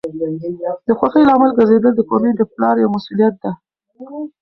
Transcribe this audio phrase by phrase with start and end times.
[0.87, 3.51] د خوښۍ لامل ګرځیدل د کورنۍ د پلار یوه مسؤلیت ده.